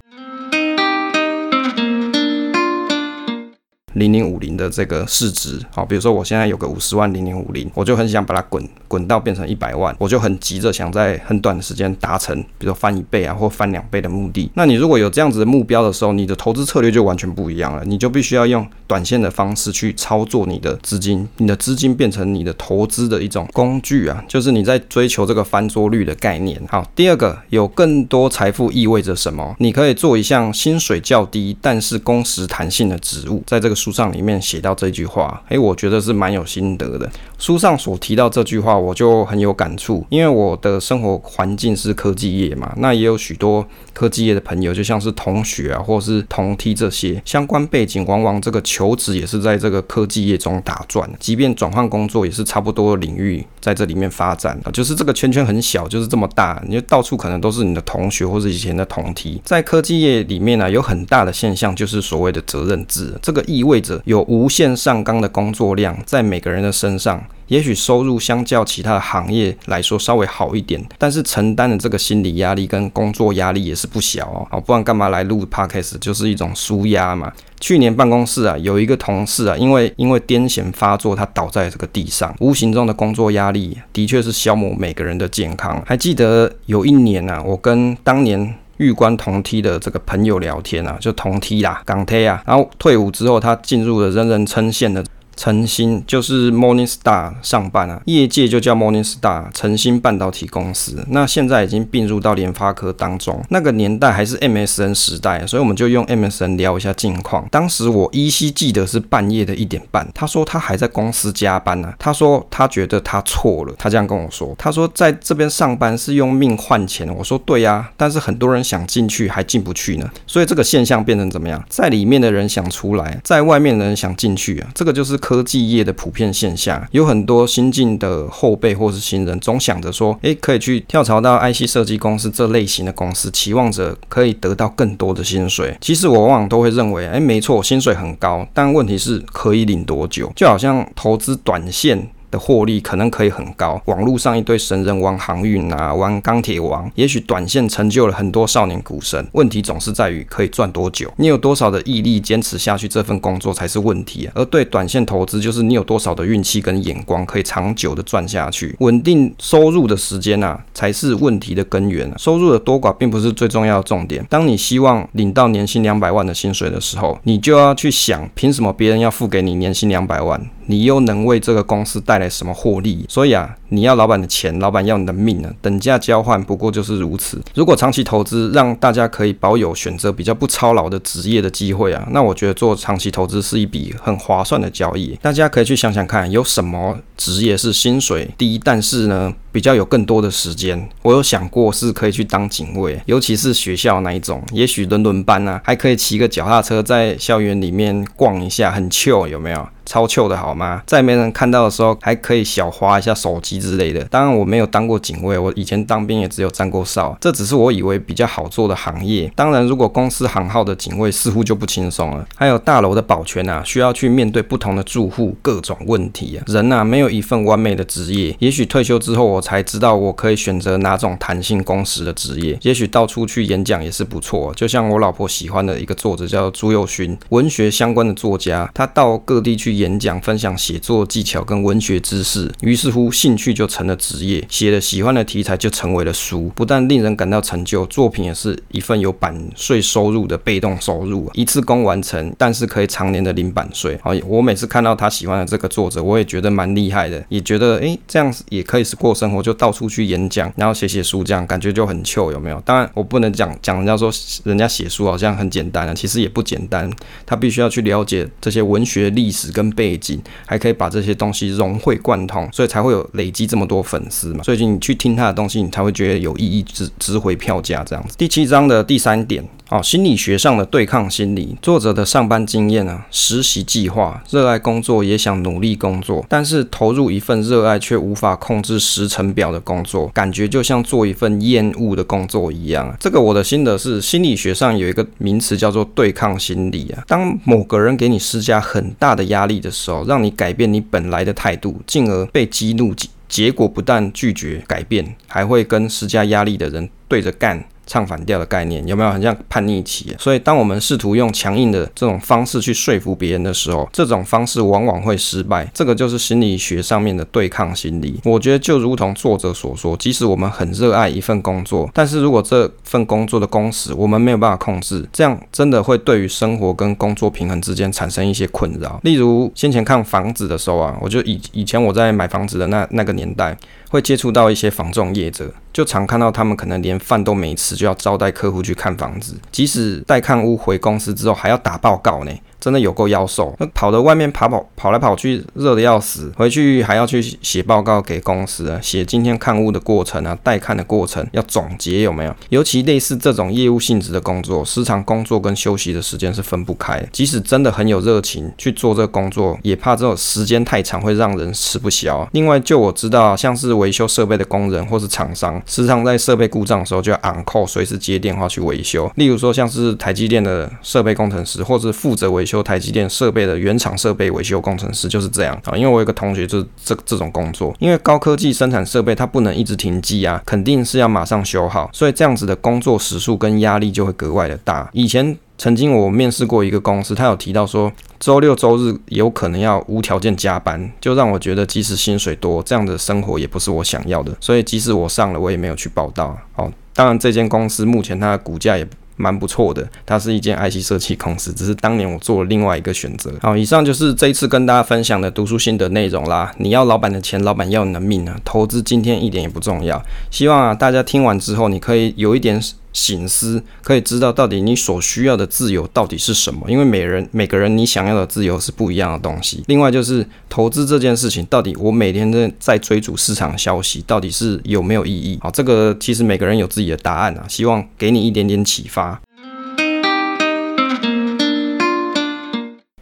[3.96, 14.50] 零零五零的这个市值，好，比如说我现在有个五十万零零五零，我就很想把它滚滚到变成一百万，我就很急着想在很短的时间达成，比如说翻一倍啊或翻两倍的目的。
[14.52, 26.61] 那你如果有这样子的目标的时候，你的投资策略就完全不一样了，你就必须要用短线的方式去操作你的资金，你的资金变成你的投资的一种工具啊，就是你在追求这个翻桌率的概念。
[26.68, 29.56] 好，第二个，有更多财富意味着什么？
[29.59, 33.74] 你可以做一项薪水较低但是工时弹性的职务，在这个。
[33.87, 37.09] 书上里面写到这句话，诶，我觉得是蛮有心得的。
[37.38, 59.40] 书上所提到这句话，我就很有感触，因为我的生活环境是科技业嘛，那也有许多科技业的朋友，就像是同学啊，或是同梯这些相关背景，往往这个求职也是在这个科技业中打转，即便转换工作，也是差不多的领域在这里面发展啊，就是这个圈圈很小，就是这么大，你就到处可能都是你的同学或者以前的同梯。
[59.44, 63.75] 在科技业里面呢、有很大的现象就是所谓的责任制，这个意味。
[63.80, 74.46] 者有无限上纲的工作量在每个人的身上，也许收入相较其他的行业来说稍微好一点，但是承担的这个心理压力跟工作压力也是不小哦。
[74.50, 75.98] 好，不然干嘛来录 Podcast？
[75.98, 77.32] 就是一种纾压嘛。
[77.58, 85.82] 去年办公室啊，有一个同事啊，因为因为癫痫发作，他倒在这个地上，无形中的工作压力的确是消磨每个人的健康。
[85.86, 88.54] 还记得有一年啊，我跟当年。
[88.78, 95.04] 玉关同梯的这个朋友聊天啊，就同梯啦，港梯啊，然后退伍之后，他进入了人人称羡的
[95.37, 101.05] 晨星就是 Morningstar 上班啊，业界就叫 Morningstar 晨星半导体公司。
[101.11, 103.42] 那现在已经并入到联发科当中。
[103.51, 107.46] 那个年代还是 MSN 时代，所以我们就用 MSN 聊一下近况。
[107.51, 111.94] 当时我依稀记得是半夜的一点半，他说他还在公司加班呢、啊。
[111.99, 114.55] 他说他觉得他错了，他这样跟我说。
[114.59, 117.07] 他说在这边上班是用命换钱。
[117.14, 120.11] 我说对呀、啊，但是很多人想进去还进不去呢。
[120.27, 121.62] 所以这个现象变成怎么样？
[121.68, 126.86] 在里面的人想出来，在外面的人想进去啊，这个就是科技业的普遍现象。
[126.92, 135.76] 有很多新进的后辈或是新人，总想着说，诶，可以去跳槽到 IC 设计公司这类型的公司，期望着可以得到更多的薪水。
[135.80, 140.32] 其实我往往都会认为，诶，没错，薪水很高，但问题是可以领多久？
[140.36, 142.08] 就好像投资短线。
[142.30, 149.26] 的获利可能可以很高，网络上一堆神人玩航运啊，玩钢铁王，也许短线成就了很多少年股神。
[149.32, 154.28] 问题总是在于可以赚多久，你有多少的毅力坚持下去，这份工作才是问题。
[154.34, 158.74] 而对短线投资，就是你有多少的运气跟眼光，可以长久的赚下去。
[158.80, 162.12] 稳定收入的时间啊，才是问题的根源。
[162.18, 164.24] 收入的多寡并不是最重要的重点。
[164.28, 170.40] 当你希望领到年薪两百万的薪水的时候，你就要去想，凭什么别人要付给你年薪两百万？
[170.66, 173.05] 你又能为这个公司带来什么获利？
[173.09, 175.50] 所以啊，你要老板的钱，老板要你的命呢？
[175.62, 177.40] 等价交换不过就是如此。
[177.55, 185.16] 如果长期投资让大家可以保有选择比较不操劳的职业的机会啊，那我觉得做长期投资是一笔很划算的交易。
[185.22, 190.88] 大家可以去想想看，有什么职业是薪水低，但是呢，比较有更多的时间？
[191.02, 199.66] 我有想过是可以去当警卫，尤其是学校那一种，也许轮轮班啊，还可以骑个脚踏车在校园里面逛一下，很 chill，有没有？
[199.87, 200.83] 超糗的好吗？
[200.85, 204.05] 在没人看到的时候，还可以小滑一下手机之类的。
[204.07, 207.16] 当然，我没有当过警卫，我以前当兵也只有站过哨。
[207.20, 209.33] 这只是我以为比较好做的行业。
[209.37, 212.27] 当然，如果公司行号的警卫似乎就不轻松了。
[212.35, 216.42] 还有大楼的保全啊，需要去面对不同的住户各种问题啊。
[216.49, 218.35] 人啊，没有一份完美的职业。
[218.40, 222.59] 也许退休之后，我才知道我可以选择哪种弹性工时的职业。
[222.62, 224.53] 也许到处去演讲也是不错。
[224.57, 229.75] 就像我老婆喜欢的一个作者叫朱佑勋，文学相关的作家，他到各地去。
[229.78, 243.98] 演讲、分享写作技巧跟文学知识，于是乎兴趣就成了职业，写了喜欢的题材就成为了书，不但令人感到成就，作品也是一份有版税收入的被动收入，一次工完成，但是可以常年的领版税。
[244.02, 252.60] 好，我每次看到他喜欢的这个作者，我也觉得蛮厉害的，也觉得诶，这样也可以是过生活，就到处去演讲，然后写写书，这样感觉就很糗，有没有？
[252.64, 254.10] 当然，我不能讲讲人家说
[254.44, 256.90] 人家写书好像很简单啊，其实也不简单，
[257.26, 259.65] 他必须要去了解这些文学历史跟。
[259.70, 264.42] 背景还可以把这些东西融会贯通，所以才会有累积这么多粉丝嘛。
[264.42, 268.16] 所以你去听他的东西，你才会觉得有意义，值值回票价这样子。
[268.16, 269.46] 第七章的第三点。
[269.68, 282.96] 哦，心理学上的对抗心理，作者的上班经验啊，实习计划，热爱工作也想努力工作，但是投入一份热爱却无法控制时程表的工作，感觉就像做一份厌恶的工作一样。
[283.00, 287.02] 这个我的心得是，心理学上有一个名词叫做对抗心理啊。
[287.09, 292.94] 当某个人给你施加很大的压力的时候，让你改变你本来的态度，进而被激怒，
[293.29, 297.64] 结果不但拒绝改变，还会跟施加压力的人对着干。
[297.87, 300.14] 唱反调的概念有没有很像叛逆期？
[300.18, 305.70] 所以，当我们试图用强硬的这种方式去说服别人的时候，这种方式往往会失败。
[305.72, 308.20] 这个就是心理学上面的对抗心理。
[308.25, 318.99] 我觉得就如同作者所说，即使我们很热爱一份工作，但是如果这份工作的工时我们没有办法控制，这样真的会对于生活跟工作平衡之间产生一些困扰。
[319.05, 323.57] 例如，先前看房子的时候啊，我就以以前我在买房子的那那个年代，
[323.90, 327.77] 会接触到一些房仲业者，就常看到他们可能连饭都没吃。
[327.77, 332.33] 就要招待客户去看房子，即使带看屋回公司之后，还要打报告呢。
[332.60, 342.34] 真的有够夭寿，那跑到外面跑跑跑来跑去，热的要死，回去还要去写报告给公司啊，写今天看物的过程啊，带看的过程要总结有没有？
[342.48, 347.08] 尤其类似这种业务性质的工作，时常工作跟休息的时间是分不开的。
[347.12, 352.26] 即使真的很有热情去做这个工作，也怕这种时间太长会让人吃不消。
[352.32, 359.10] 另外，就我知道，像是维修设备的工人或是厂商，时常在设备故障的时候就要 on call，随时接电话去维修。
[359.16, 362.62] 例如说，像是台积电的设备工程师，或是负责维修。
[362.66, 374.90] 台积电设备的原厂设备维修工程师就是这样啊，因为我有个同学就是这这种工作，因为高科技生产设备它不能一直停机啊，肯定是要马上修好，所以这样子的工作时数跟压力就会格外的大。
[374.92, 386.37] 以前曾经我面试过一个公司，他有提到说周六周日有可能要无条件加班，就让我觉得即使薪水多，这样的生活也不是我想要的，所以即使我上了，我也没有去报到。
[386.56, 388.88] 哦，当然这间公司目前它的股价也。
[389.16, 393.33] 蛮不错的，它是一间 IC 设计公司，只是当年我做了另外一个选择。
[393.42, 396.52] 好，以上就是这一次跟大家分享的读书心得内容啦。
[396.59, 398.38] 你要老板的钱，老板要你的命啊！
[398.44, 400.00] 投资今天一点也不重要。
[400.31, 402.61] 希望啊，大家听完之后，你可以有一点
[402.96, 406.62] 醒思，可以知道到底你所需要的自由到底是什么。
[406.66, 409.62] 因为每人每个人你想要的自由是不一样的东西。
[409.66, 415.38] 另外就是投资这件事情，到底我每天在在追逐市场消息，到底是有没有意义？
[415.42, 417.44] 好，这个其实每个人有自己的答案啊。
[417.46, 419.20] 希望给你一点点启发。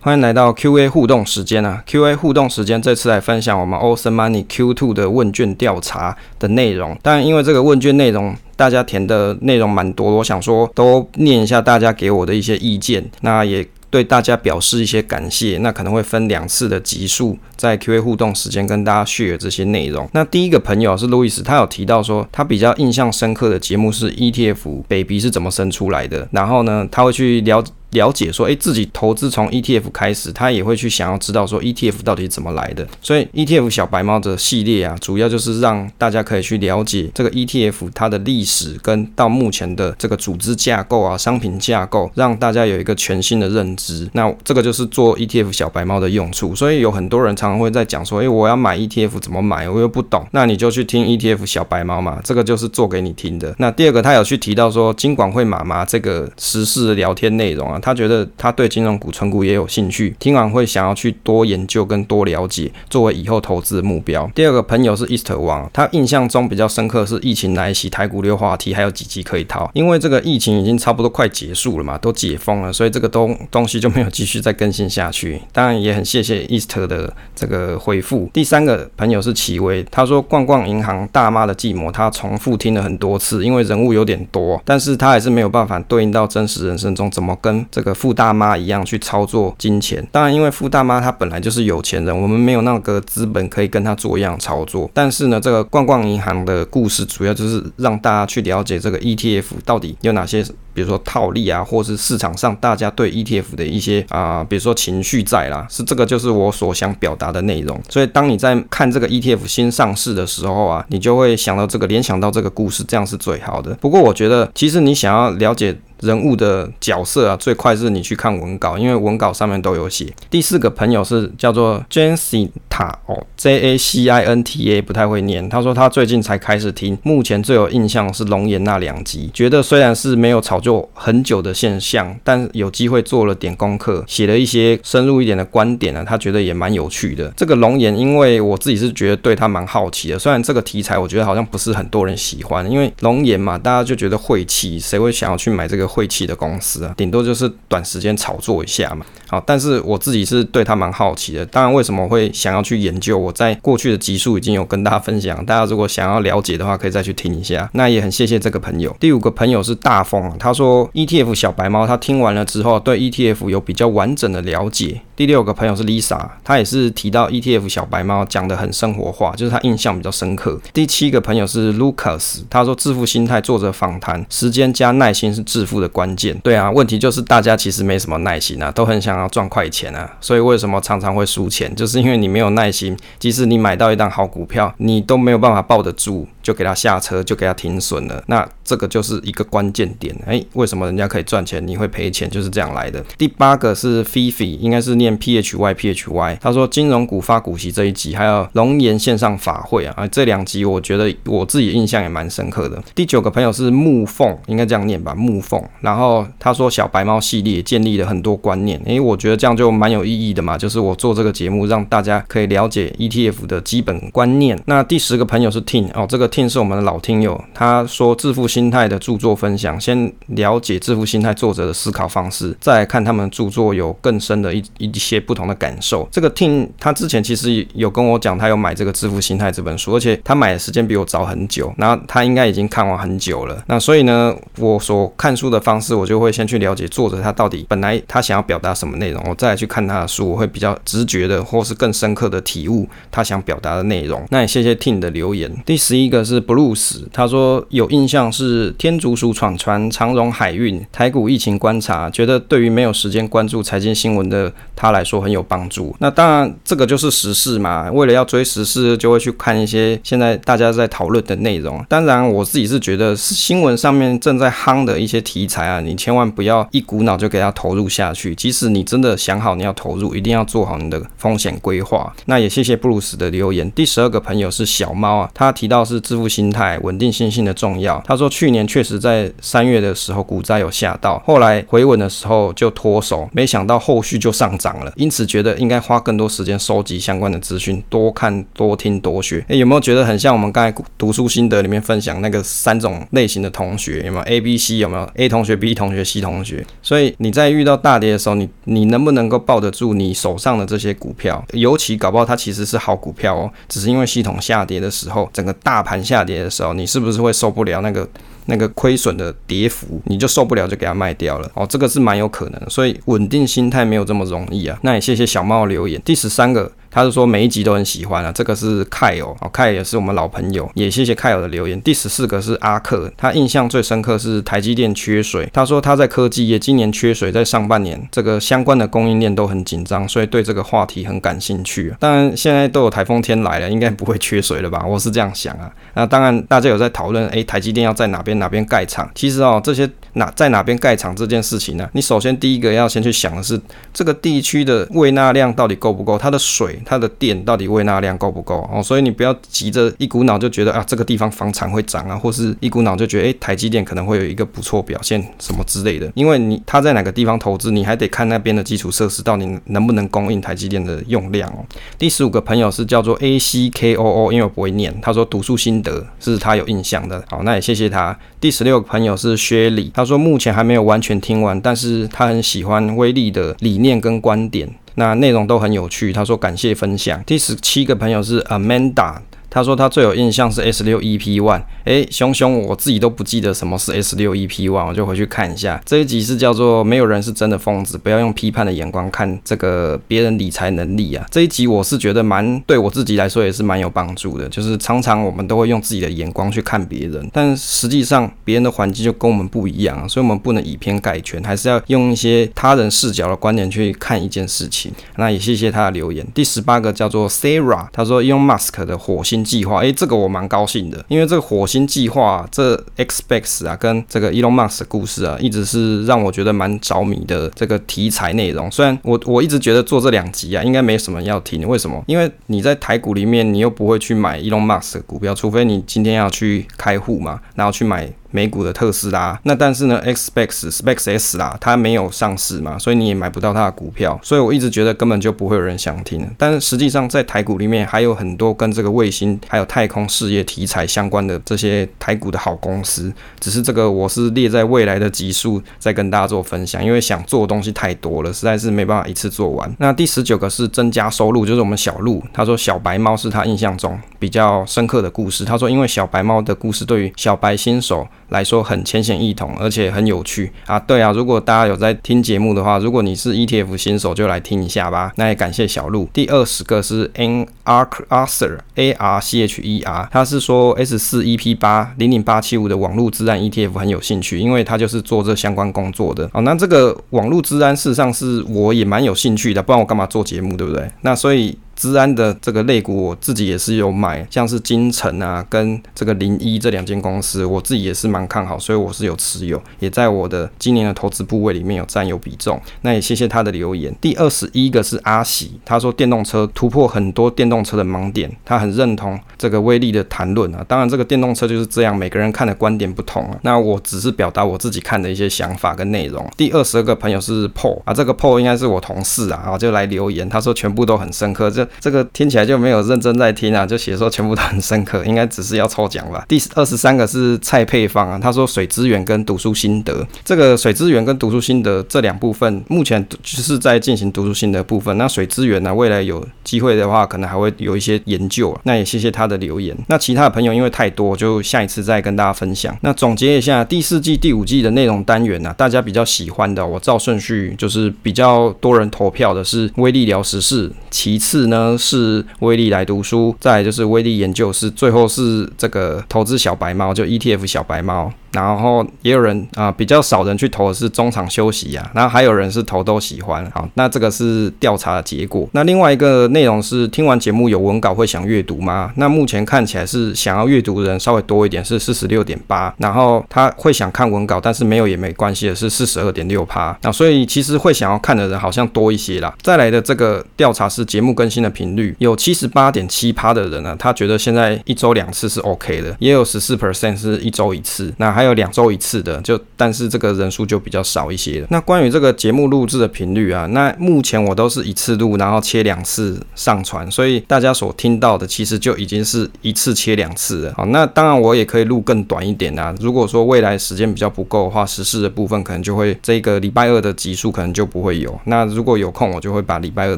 [0.05, 6.95] 欢迎来到 Q&A 互动时间啊！Q&A 互动时间，这次来分享我们 Ocean Money Q2 的问卷调查的内容。
[7.01, 15.57] 但，因为这个问卷内容大家填的内容蛮多，我想说都念一下大家给我的一些意见，那也对大家表示一些感谢。
[15.63, 20.07] 那可能会分两次的集数，在 Q&A 互动时间跟大家 share 这些内容。
[20.13, 27.65] 那第一个朋友是路易斯，他有提到说他比较印象深刻的节目是 ETF Baby 是怎么生出来的，然后呢，他会去了。
[27.95, 32.87] 了解说，诶，自己投资从 ETF 开始，他也会去想要知道说 ETF 到底怎么来的。
[33.01, 44.09] 所以 ETF 小白猫的系列啊，主要就是让大家可以去了解这个 ETF 它的历史跟到目前的这个组织架构啊、商品架构，让大家有一个全新的认知。
[44.13, 46.55] 那这个就是做 ETF 小白猫的用处。
[46.55, 49.69] 所以有很多人常常会在讲说，诶，我要买 ETF 怎么买？
[49.69, 50.27] 我又不懂。
[50.33, 53.55] 那你就去听 ETF 小白猫嘛，这个就是做给你听的。
[53.59, 57.79] 那第二个，他有去提到说金管会妈妈这个时事聊天内容啊。
[57.85, 64.27] 他觉得他对金融股、存股也有兴趣，听完会想要去多研究跟多了解，作为以后投资的目标。
[64.35, 69.71] 第二个朋友是 Easter 王，他印象中比较深刻是疫情来袭，台股溜滑梯，还有几集可以套。
[69.75, 75.39] 因为这个疫情已经差不多快结束了嘛，都解封了，所以这个东东西就没有继续再更新下去。
[75.53, 78.31] 当然也很谢谢 Easter 的这个回复。
[78.33, 94.89] 第三个朋友是奇威，他说逛逛银行大妈的寂寞，他重复听了很多次，因为人物有点多，但是他还是没有办法对应到真实人生中怎么跟这个富大妈一样去操作金钱，当然，因为富大妈她本来就是有钱人，我们没有那个资本可以跟她做一样操作。
[94.95, 107.81] 但是呢，这个逛逛银行的故事，主要就是让大家去了解这个 ETF 到底有哪些，比如说套利啊，或是市场上大家对 ETF 的一些啊、比如说情绪在啦，是这个就是我所想表达的内容。
[107.89, 113.73] 所以，当你在看这个 ETF 新上市的时候啊，你就会想到这个，联想到这个故事，这样是最好的。
[113.77, 115.77] 不过，我觉得其实你想要了解。
[116.01, 120.13] 人物的角色啊，最快是你去看文稿，因为文稿上面都有写。
[120.29, 125.49] 第四个朋友是叫做 Jacinta 哦，J A C I N T A，不太会念。
[125.49, 137.33] 他说他最近才开始听，目前最有印象是龙岩那两集，觉得虽然是没有炒就很久的现象，但有机会做了点功课，写了一些深入一点的观点呢，他觉得也蛮有趣的。
[137.37, 145.85] 这个龙岩，因为我自己是觉得对他蛮好奇的，虽然这个题材我觉得好像不是很多人喜欢，因为龙岩嘛，大家就觉得晦气，谁会想要去买这个？
[145.85, 149.05] 晦气的公司啊，顶多就是短时间炒作一下嘛。
[149.35, 151.45] 好，但是我自己是对他蛮好奇的。
[151.47, 153.19] 当然，为什么会想要去研究？
[153.19, 157.69] 我在过去的集数已经有跟大家分享，大家如果想要了解的话，可以再去听一下。
[157.73, 158.95] 那也很谢谢这个朋友。
[159.01, 165.01] 第五个朋友是大风，他说 ETF 小白猫，他听完了之后对 ETF 有比较完整的了解。
[165.17, 170.61] 第六个朋友是 Lisa，他也是提到 ETF 小白猫讲得很生活化，就是他印象比较深刻。
[170.73, 176.37] 第七个朋友是 Lucas，他说致富心态作者访谈，时间加耐心是致富的关键。
[176.41, 182.97] 对啊，问题就是大家其实没什么耐心啊，都很想要要赚快钱啊，所以为什么常常会输钱，就是因为你没有耐心。
[183.19, 188.23] 即使你买到一档好股票，你都没有办法抱得住，就给他下车，就给他停损了。
[188.29, 190.15] 那这个就是一个关键点。
[190.27, 193.03] 诶，为什么人家可以赚钱，你会赔钱，就是这样来的。
[193.19, 196.39] 第八个是 Fifi，应该是念 P H Y P H Y。
[196.41, 202.81] 他说金融股发股息这一集，还有龙岩线上法会啊，这两集我觉得我自己印象也蛮深刻的。
[202.95, 205.63] 第九个朋友是木凤，应该这样念吧，木凤。
[205.81, 214.61] 然后他说小白猫系列建立了很多观念，诶，我觉得这样就蛮有意义的嘛，就是我做这个节目让大家可以了解 ETF 的基本观念。
[214.67, 226.09] 那第十个朋友是 Tin 哦，这个听是我们的老听友，他说致富心态的著作分享，先了解致富心态作者的思考方式，再来看他们著作有更深的一一些不同的感受。
[226.11, 233.63] 这个 Tin 他之前其实有跟我讲，他有买这个致富心态这本书，而且他买的时间比我早很久，然后他应该已经看完很久了。
[233.69, 244.21] 那所以呢，我所看书的方式，我就会先去了解作者他到底本来他想要表达什么内容，我再去看他的书，我会比较直觉的或是更深刻的体悟他想表达的内容。
[244.31, 245.49] 那也谢谢 Tin 的留言。
[245.65, 255.95] 第十一个是 Bruce，他说有印象是天竺鼠闯船、长荣海运、台股疫情观察，觉得对于没有时间关注财经新闻的他来说很有帮助。
[256.01, 261.85] 那当然，这个就是时事嘛，为了要追时事，就会去看一些现在大家在讨论的内容。
[261.89, 268.35] 当然，我自己是觉得新闻上面正在夯的一些题材啊，你千万不要一股脑就给它投入下去。
[268.35, 272.13] 即使你真的想好你要投入，一定要做好你的风险规划。
[272.27, 273.71] 那也谢谢布鲁斯的留言。
[273.73, 278.01] 第十二个朋友是小猫啊，他提到是致富心态、稳定信心的重要。
[278.07, 289.45] 他说去年确实在三月的时候股灾有吓到，后来回稳的时候就脱手，没想到后续就上涨了，因此觉得应该花更多时间收集相关的资讯，多看、多听、多学。
[289.49, 294.03] 诶，有没有觉得很像我们刚才读书心得里面分享那个三种类型的同学？
[294.05, 294.79] 有没有 A、B、C？
[294.79, 296.65] 有没有 A 同学、B 同学、C 同学？
[296.83, 301.45] 所以你在遇到大跌的时候，你你能不能够抱得住你手上的这些股票？
[301.53, 308.09] 尤其搞不好它其实是好股票哦，只是因为系统下跌的时候，整个大盘下跌的时候，你是不是会受不了那个？
[308.47, 314.79] 那个亏损的跌幅，你就受不了，就给它卖掉了哦，这个是蛮有可能，所以稳定心态没有这么容易啊。
[314.83, 315.99] 那也谢谢小猫留言。
[316.05, 316.71] 第十三个。
[316.95, 321.81] 他是说每一集都很喜欢啊，这个是凯友哦，凯也是我们老朋友，也谢谢凯友的留言。
[321.83, 331.93] 第十四个是阿克，他印象最深刻是台积电缺水，他说他在科技业今年缺水，在上半年这个相关的供应链都很紧张，所以对这个话题很感兴趣。
[331.99, 334.87] 当然现在都有台风天来了，应该不会缺水了吧？
[334.87, 335.69] 我是这样想啊。
[335.95, 339.11] 那当然大家有在讨论，诶，台积电要在哪边哪边盖厂？
[339.17, 343.61] 其实哦，这些哪在哪边盖厂这件事情呢，你首先第一个要先去想的是
[343.93, 346.79] 这个地区的胃纳量到底够不够，它的水。
[346.85, 348.83] 它的电到底胃纳量够不够哦？
[348.83, 356.11] 所以你不要急着一股脑就觉得啊，这个地方房产会涨啊，或是一股脑就觉得诶、台积电可能会有一个不错表现什么之类的。
[356.15, 361.65] 因为你他在哪个地方投资，你还得看那边的基础设施到底能不能供应台积电的用量哦。
[361.99, 367.23] 第十五个朋友是叫做 A C K O O，因为我不会念，他说读书心得是他有印象的。
[367.29, 368.17] 好，那也谢谢他。
[368.41, 374.69] 第十六个朋友是薛礼，他说目前还没有完全听完，但是他很喜欢威力的理念跟观点。
[374.97, 377.23] 那内容都很有趣，他说感谢分享。
[377.25, 379.17] 第十七个朋友是 Amanda。
[379.55, 385.81] 他说他最有印象是 S 六 EP One，诶，熊熊，我自己都不记得什么是 S 六 EP One，我就回去看一下。
[385.87, 391.25] 这一集是叫做没有人是真的疯子，不要用批判的眼光看这个别人理财能力啊。
[391.31, 404.91] 这一集我是觉得蛮对我自己来说也是蛮有帮助的，就是常常我们都会用自己的眼光去看别人，但实际上别人的环境就跟我们不一样啊，所以我们不能以偏概全，还是要用一些他人视角的观点去看一件事情。
[405.15, 406.27] 那也谢谢他的留言。
[406.35, 409.44] 第十八个叫做 Sarah，他说 Elon Musk 的火星。
[409.45, 418.71] 计划，诶，这个我蛮高兴的，因为这个火星计划，这 XPEX 啊，跟这个 Elon Musk 的故事啊，一直是让我觉得蛮着迷的这个题材内容。
[418.71, 422.03] 虽然我我一直觉得做这两集啊，应该没什么要听，为什么？
[422.07, 428.11] 因为你在台股里面，你又不会去买 Elon Musk 的股票，除非你今天要去开户嘛，然后去买。
[428.35, 436.29] 美股的特斯拉，那但是呢，SpaceX SpaceX 啦，它没有上市嘛，所以你也买不到它的股票，所以我一直觉得根本就不会有人想听。
[436.37, 449.73] 但是实际上在台股里面还有很多跟这个卫星还有太空事业题材相关的这些台股的好公司，只是这个我是列在未来的集数再跟大家做分享，因为想做的东西太多了，实在是没办法一次做完。
[449.79, 458.05] 那第十九个是增加收入，就是我们小鹿，他说小白猫是他印象中比较深刻的故事，他说因为小白猫的故事对于小白新手。
[458.29, 460.79] 来说很浅显易懂，而且很有趣啊！
[460.79, 465.13] 对啊，如果大家有在听节目的话，如果你是 ETF 新手，就来听一下吧。
[465.17, 466.09] 那也感谢小鹿。
[466.13, 476.29] 第二十个是 N Arthur A R C H E R，他是说 S 四 EP 八零零八七五的网络资安 ETF 很有兴趣，因为他就是做这相关工作的。
[476.33, 480.91] 哦，那这个网络资安事实上是我也蛮有兴趣的，不然我干嘛做节目，对不对？
[481.03, 481.57] 那所以。
[481.75, 492.61] 资安的这个类股，我自己也是有买，像是金城啊，跟这个零一这两间公司，我自己也是蛮看好，所以我是有持有，也在我的今年的投资部位里面有占有比重。
[492.83, 493.95] 那也谢谢他的留言。
[494.01, 500.65] 第二十一个是阿喜，他说电动车突破很多电动车的盲点，他很认同这个威力的谈论啊。
[500.69, 503.39] 当然，这个电动车就是这样，每个人看的观点不同啊。
[503.43, 506.25] 那我只是表达我自己看的一些想法跟内容。
[506.37, 511.64] 第二十二个朋友是 Paul 啊，这个 Paul 应该是我同事啊，然后就来留言，他说全部都很深刻，这。
[511.81, 516.25] 这个听起来就没有认真在听啊，就写说全部都很深刻，应该只是要抽奖吧。
[516.29, 524.97] 第二十三个是蔡配方啊，他说水资源跟读书心得，这个水资源跟读书心得这两部分目前就是在进行读书心得部分。
[524.99, 528.57] 那水资源呢，未来有机会的话，可能还会有一些研究。
[528.65, 529.77] 那也谢谢他的留言。
[529.89, 532.77] 那其他的朋友因为太多，就下一次再跟大家分享。
[532.83, 541.54] 那总结一下第四季、第五季的内容单元呢、啊，大家比较喜欢的，我照顺序就是比较多人投票的是威力聊时事，其次呢。
[541.55, 548.13] 呢是威力来读书，再就是威力研究室，最后是这个投资小白猫，就 ETF 小白猫。
[548.33, 553.49] 然后也有人啊、比较少人去投的是中场休息啊，然后还有人是投都喜欢。
[553.53, 555.49] 好，那这个是调查的结果。
[555.53, 558.91] 那另外一个内容是听完节目有文稿会想阅读吗？
[558.97, 562.75] 那目前看起来是想要阅读的人稍微多一点，是四十六点八。
[562.79, 566.77] 然后他会想看文稿，但是没有也没关系的是四十二点六趴。
[566.83, 569.33] 那所以其实会想要看的人好像多一些啦。
[569.43, 577.95] 再来的这个调查是节目更新的频率，有七十八点七趴的人呢、啊，他觉得现在一周两次是 OK 的，也有十四 percent 是一周一次。
[577.99, 578.25] 那还。
[578.25, 581.47] 有两周一次的，就但是这个人数就比较少一些了。
[581.51, 590.55] 那关于这个节目录制的频率啊，那目前我都是一次录，然后切两次上传，所以大家所听到的其实就已经是一次切两次了。
[590.57, 592.75] 好，那当然我也可以录更短一点啊。
[592.81, 598.19] 如果说未来时间比较不够的话，时事的部分可能就会这个礼拜二的集数可能就不会有。
[598.25, 599.95] 那如果有空，我就会把礼拜二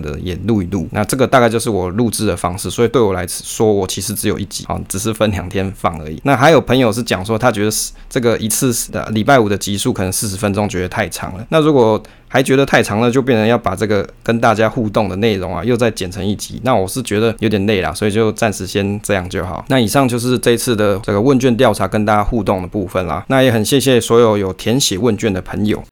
[0.00, 0.88] 的也录一录。
[0.90, 2.70] 那这个大概就是我录制的方式。
[2.70, 6.18] 所以对我来说，我其实只有一集，啊，只是分两天放而已。
[6.24, 7.92] 那还有朋友是讲说，他觉得是。
[8.08, 11.46] 这个一次的礼拜五的集数可能四十分钟，觉得太长了。
[11.50, 16.58] 那如果还觉得太长了，就变成要把这个跟大家互动的内容啊，又再剪成一集。
[16.64, 19.62] 那我是觉得有点累了，所以就暂时先这样就好。
[19.68, 23.22] 那以上就是这次的这个问卷调查跟大家互动的部分啦。
[23.28, 25.82] 那也很谢谢所有有填写问卷的朋友。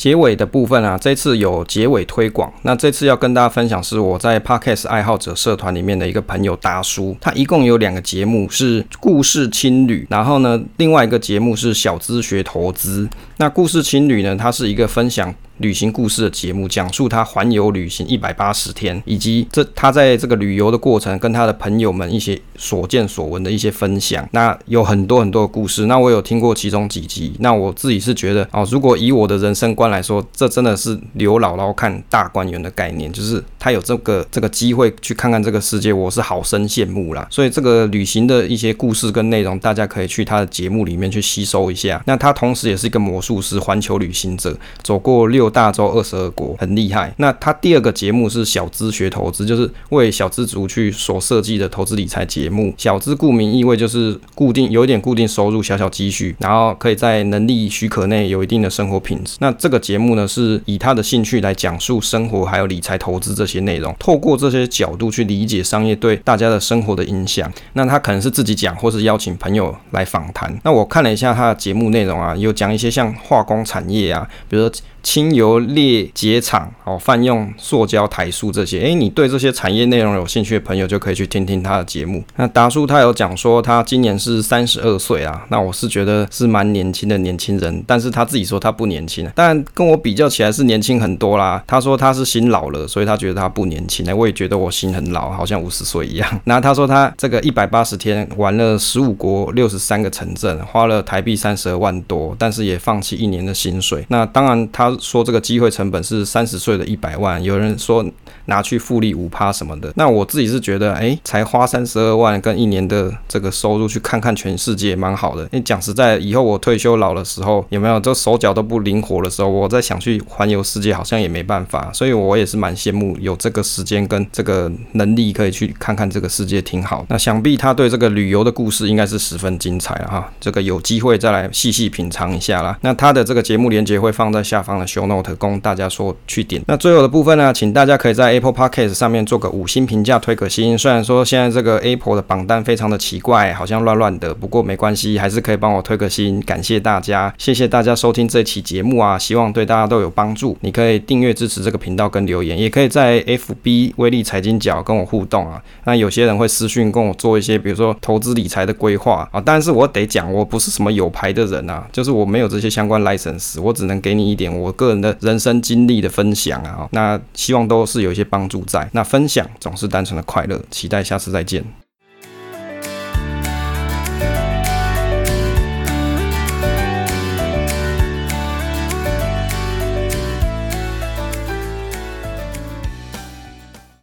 [0.00, 2.50] 结尾的部分啊，这次有结尾推广。
[2.62, 13.06] 那这次要跟大家分享是我在 Podcast 爱好者社团里面的一个朋友达叔，他一共有两个节目是故事青旅，然后呢，另外一个节目是小资学投资。
[13.36, 15.34] 那故事青旅呢，它是一个分享。
[15.60, 24.26] 旅行故事的节目，讲述他环游旅行一百八十天，以及这他在这个旅游的过程，跟他的朋友们一些所见所闻的一些分享。
[24.32, 27.34] 那有很多很多的故事，那我有听过其中几集。
[27.40, 37.26] 那我自己是觉得哦，如果以我的人生观来说，这真的是刘姥姥看大观园的概念，就是他有这个这个机会去看看这个世界，我是好生羡慕啦。
[37.30, 42.02] 所以这个旅行的一些故事跟内容，大家可以去他的节目里面去吸收一下。
[42.06, 45.49] 那他同时也是一个魔术师，环球旅行者，走过六。
[45.50, 47.12] 大洲二十二国很厉害。
[47.16, 52.72] 那他第二个节目是小资学投资，就是为小资族去所设计的投资理财节目。
[52.76, 59.36] 小资顾名意味就是固定有一点固定收入，小小积蓄，然后可以在能力许可内有一定的生活品质。
[59.40, 67.52] 那这个节目呢，是以他的兴趣来讲述生活还有理财投资这些内容，透过这些角度去理解商业对大家的生活的影响。
[67.72, 70.56] 那他可能是自己讲，或是邀请朋友来访谈。
[70.62, 74.72] 那我看了一下他的节目内容啊，有讲一些像化工产业啊，比如说。
[75.02, 82.22] 清油裂解厂哦，泛用塑胶台塑这些，诶，你对这些产业内容有兴趣的朋友就可以去听听他的节目。
[82.36, 91.62] 那达叔他有讲说他今年是三十二岁啊，那我是觉得是蛮年轻的年轻人，但是他自己说他不年轻，但跟我比较起来是年轻很多啦。
[91.66, 94.00] 他说他是心老了，所以他觉得他不年轻。
[94.16, 96.28] 我也觉得我心很老，好像五十岁一样。
[96.44, 104.04] 那他说他这个一百八十天玩了十五国六十三个城镇，花了台币三十二万多，但是也放弃一年的薪水。
[104.08, 104.89] 那当然他。
[104.98, 108.04] 说这个机会成本是三十岁的一百万，有人说
[108.46, 115.48] 拿去复利五趴什么的，那我自己是觉得，哎，才花三十二万跟一年的这个收入去看看全世界，蛮好的。
[115.52, 121.90] 你讲实在，以后我退休老的时候，有没有这手脚都不灵活的时候，我再想去环游世界，好像也没办法。
[121.92, 127.06] 所以我也是蛮羡慕有这个时间跟这个能力，可以去看看这个世界，挺好。
[127.08, 132.76] 那想必他对这个旅游的故事应该是十分精彩了哈，这个有机会再来细细品尝一下啦。
[132.80, 136.62] 那他的这个节目连接会放在下方的 show note 供大家说去点。
[136.66, 140.76] 那最后的部分呢，请大家可以在 Apple Podcast 上面做个五星评价，推个星。
[140.76, 146.40] 虽然说现在这个 Apple 的榜单非常的奇怪，好像乱乱的，不过没关系，还是可以帮我推个星。
[146.42, 150.56] 感谢大家，谢谢大家收听这期节目啊，希望对大家都有帮助。
[150.62, 155.62] 你可以订阅支持这个频道跟留言，也可以在 FB 威力财经角跟我互动啊。
[155.84, 165.16] 那有些人会私讯跟我做一些，比如说投资理财的规划啊，但是我得讲，我不是什么有牌的人啊，就是我没有这些相关 license，我只能给你一点我个人的。
[165.20, 168.88] 人生经历的分享啊，那希望都是有一些帮助在。
[168.92, 171.62] 那分享总是单纯的快乐，期待下次再见。